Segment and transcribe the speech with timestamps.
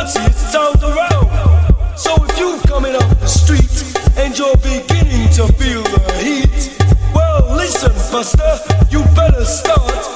[0.00, 1.28] nonsense sounds around.
[1.94, 3.84] So if you're coming off the street
[4.16, 6.78] and you're beginning to feel the heat,
[7.14, 8.52] well listen, Buster,
[8.90, 10.09] you better start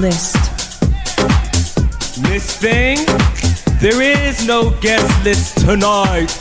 [0.00, 0.34] list.
[2.22, 2.98] Miss Thing,
[3.80, 6.39] there is no guest list tonight.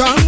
[0.00, 0.27] attraction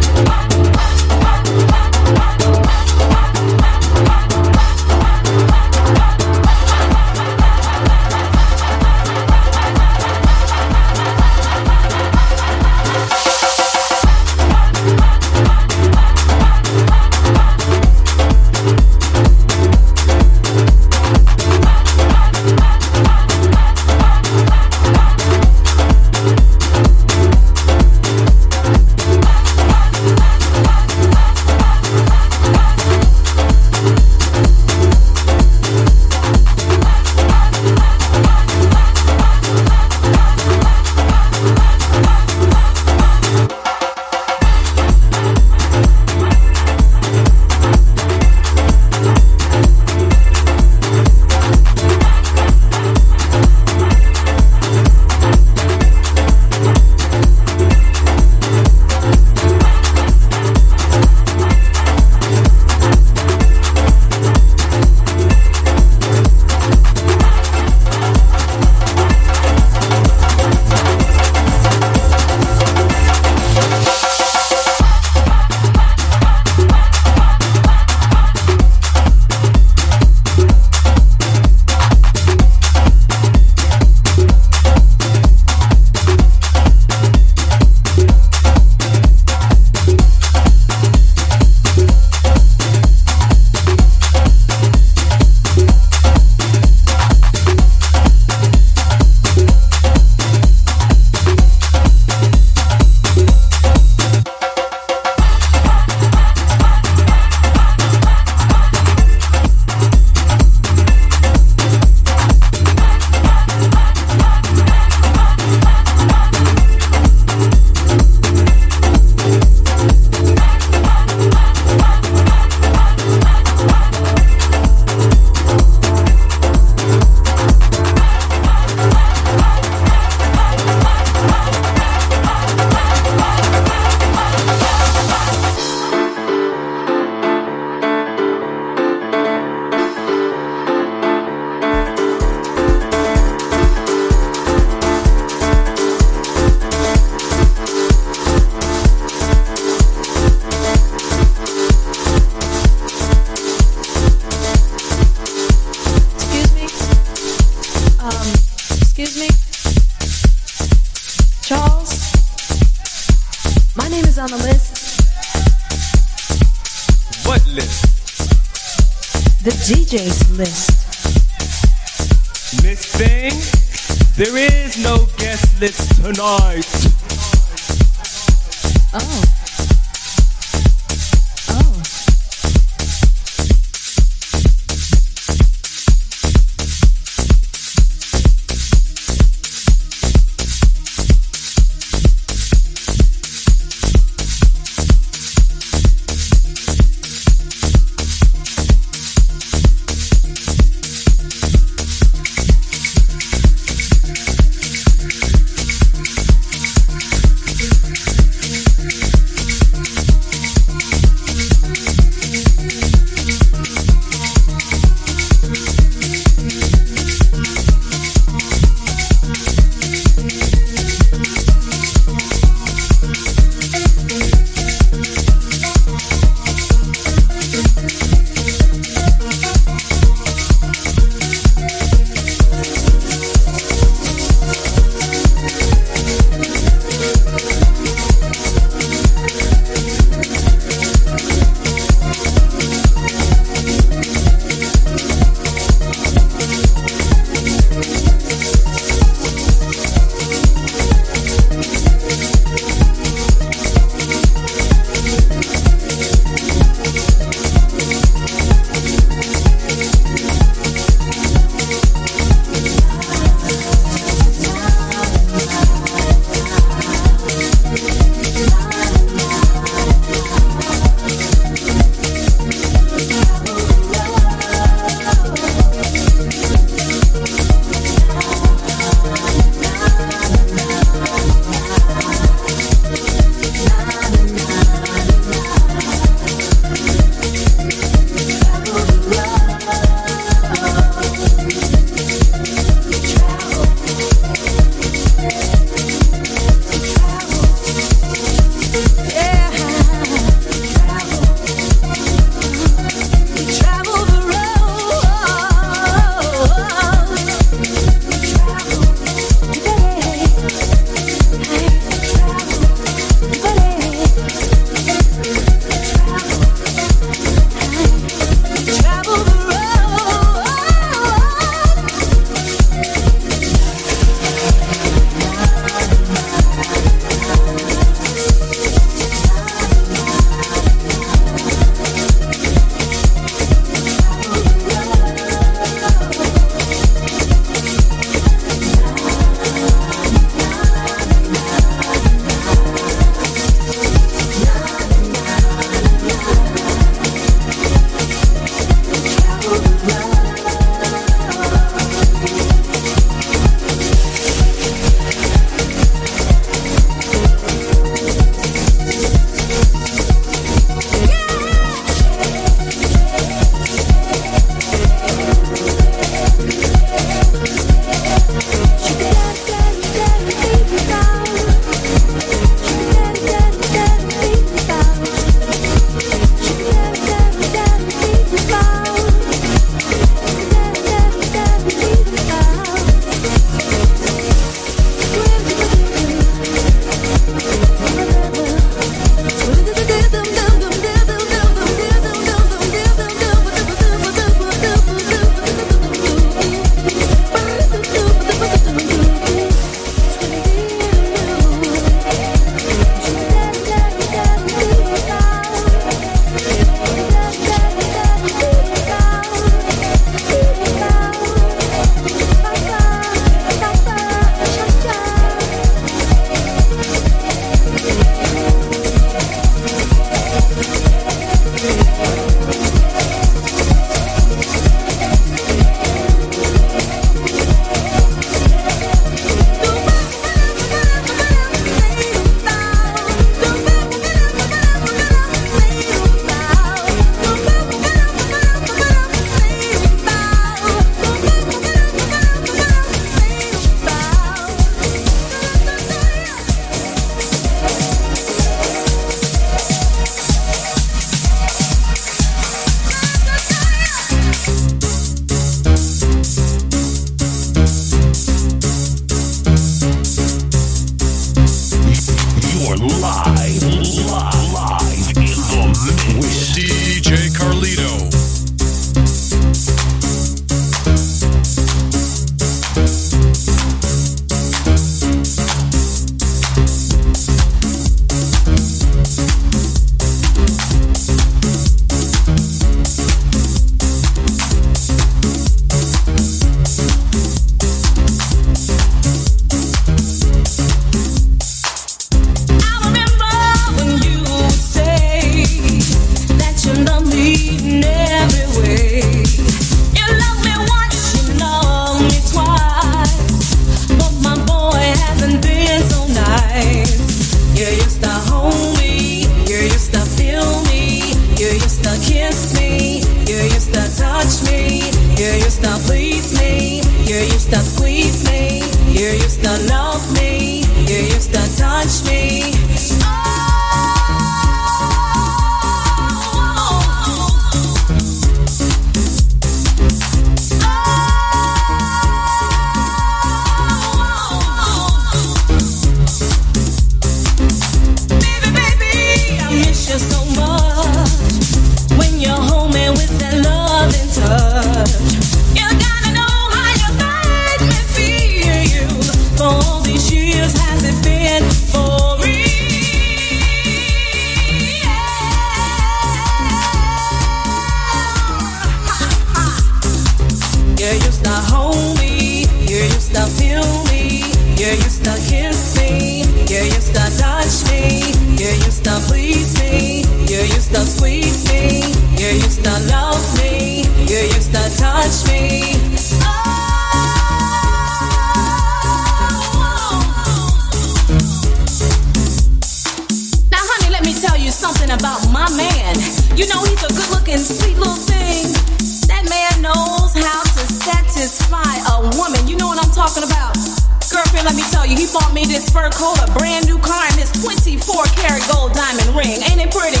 [595.04, 597.76] he bought me this fur coat, a brand new car, and this 24
[598.16, 599.36] karat gold diamond ring.
[599.52, 600.00] Ain't it pretty?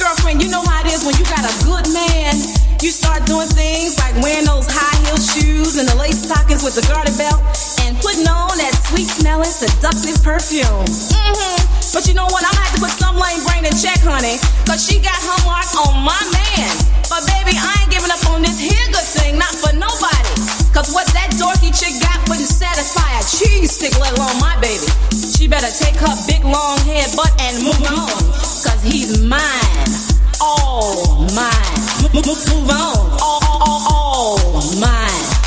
[0.00, 2.32] Girlfriend, you know how it is when you got a good man.
[2.80, 6.74] You start doing things like wearing those high heel shoes and the lace stockings with
[6.74, 7.44] the garter belt
[7.84, 10.88] and putting on that sweet smelling, seductive perfume.
[10.88, 11.60] hmm
[11.92, 12.40] But you know what?
[12.48, 15.38] I'm gonna have to put some lane brain in check, honey, cause she got her
[15.44, 16.72] mark on my man.
[17.12, 20.61] But baby, I ain't giving up on this here good thing, not for nobody.
[20.72, 24.88] Cause what that dorky chick got wouldn't satisfy a cheese stick, let alone my baby.
[25.36, 28.08] She better take her big long head butt and move on.
[28.08, 29.92] Cause he's mine.
[30.40, 31.78] All mine.
[32.14, 32.96] Move, on.
[33.20, 35.41] All, all, all, all mine.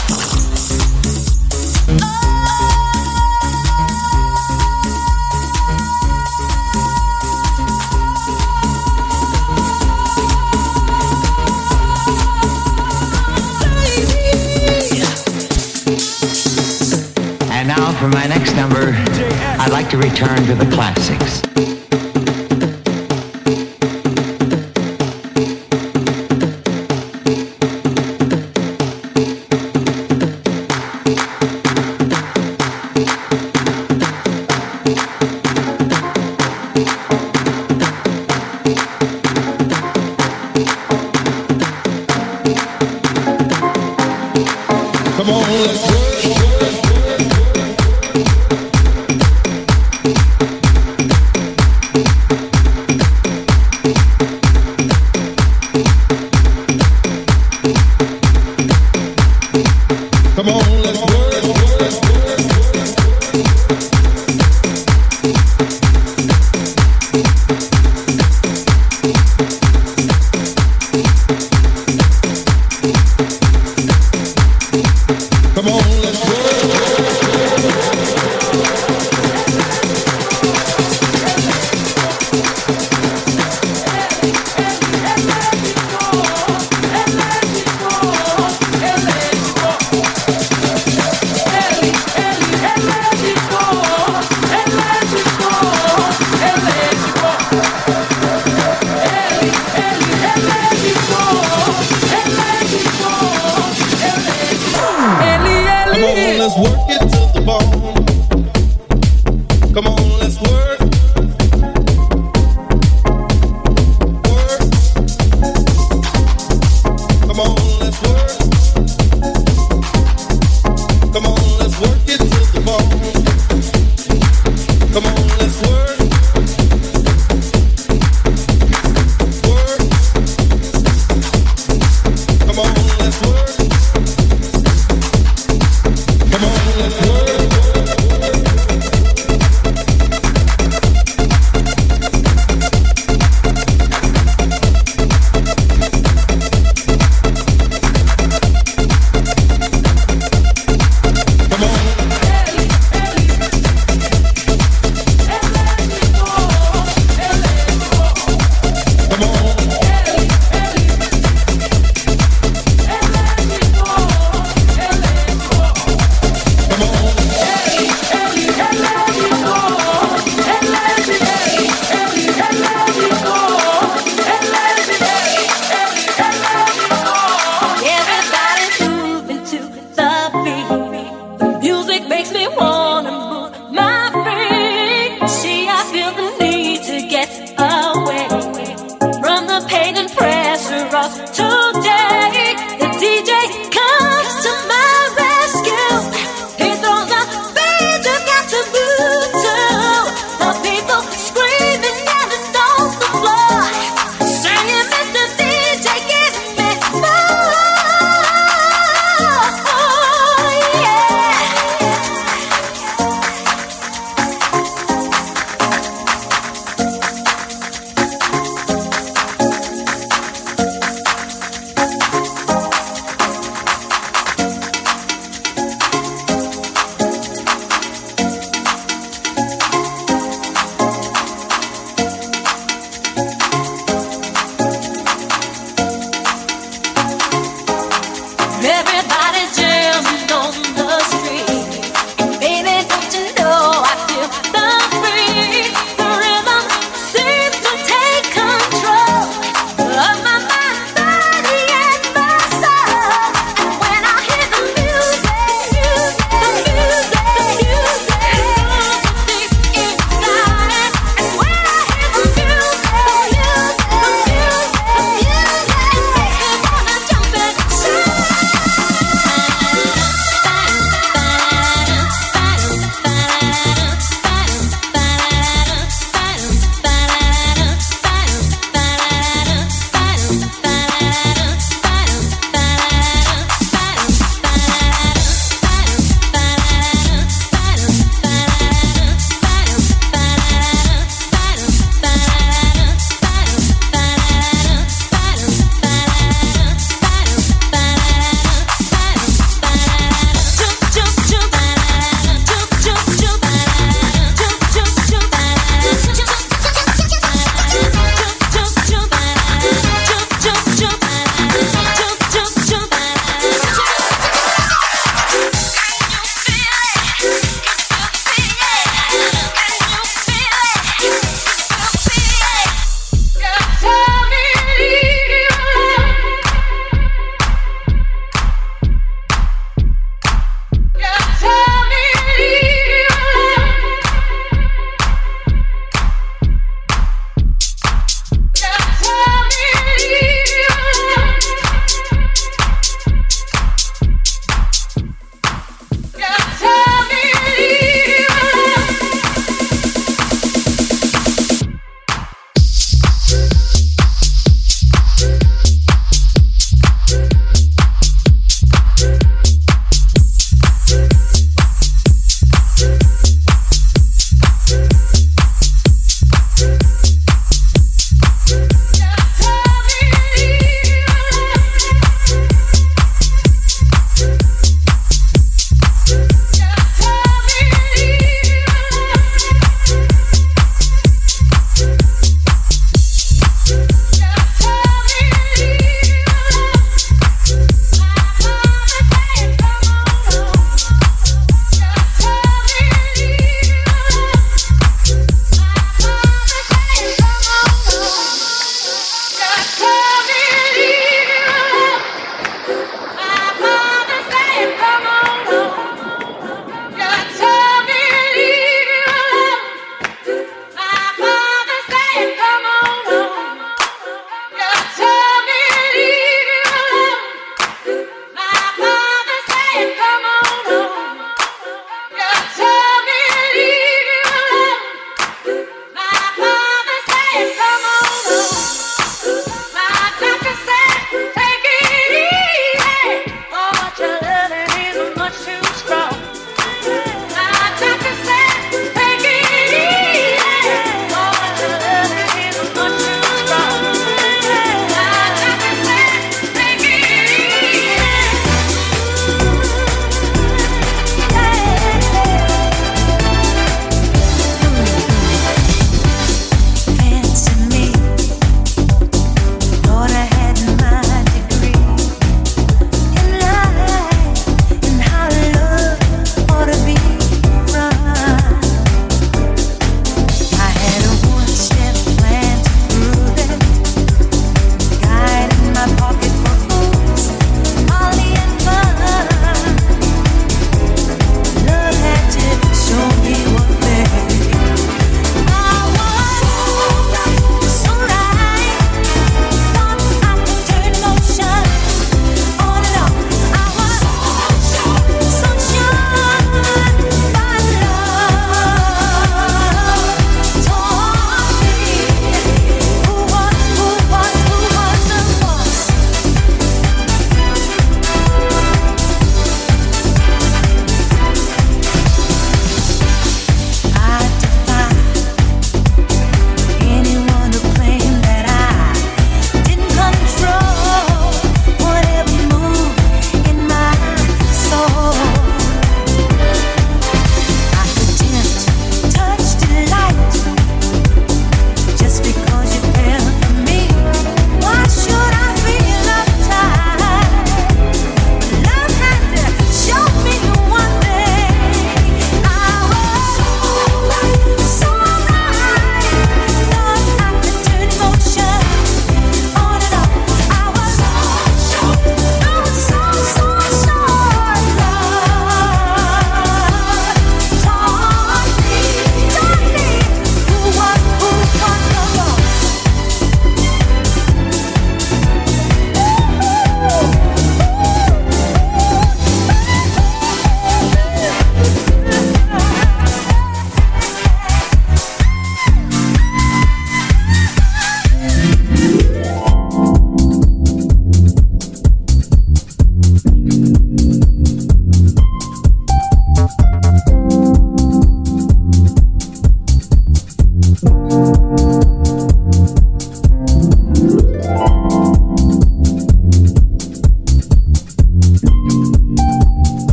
[17.99, 18.93] For my next number,
[19.59, 21.44] I'd like to return to the classics.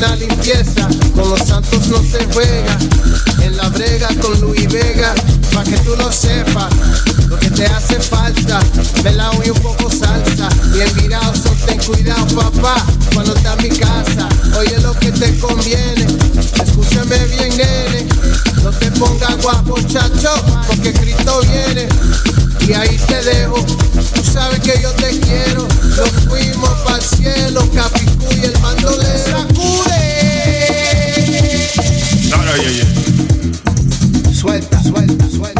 [0.00, 2.78] una limpieza, con los santos no se juega.
[3.42, 5.14] En la brega con Luis Vega,
[5.52, 6.72] pa' que tú lo sepas,
[7.28, 8.60] lo que te hace falta,
[9.04, 10.48] velado y un poco salsa.
[10.72, 12.76] Bien mirado, so ten cuidado papá,
[13.12, 14.26] cuando está en mi casa,
[14.58, 16.06] oye lo que te conviene,
[16.64, 18.19] escúchame bien nene.
[18.62, 20.34] No te pongas guapo, chacho,
[20.66, 21.88] porque Cristo viene.
[22.66, 23.56] Y ahí te dejo,
[24.14, 25.66] tú sabes que yo te quiero.
[25.96, 30.20] Nos fuimos para el cielo, Capicú y el mando de sacude.
[32.30, 32.52] No, no.
[34.34, 35.59] Suelta, suelta, suelta.